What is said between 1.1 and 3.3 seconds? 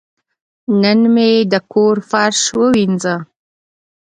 مې د کور فرش ووینځه.